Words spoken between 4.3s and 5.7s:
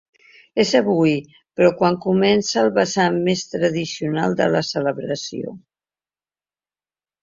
de la celebració.